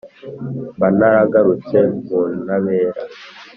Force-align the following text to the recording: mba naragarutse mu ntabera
mba 0.75 0.87
naragarutse 0.97 1.77
mu 2.07 2.21
ntabera 2.43 3.01